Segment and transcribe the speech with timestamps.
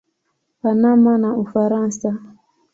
[0.61, 2.09] Panama na Ufaransa.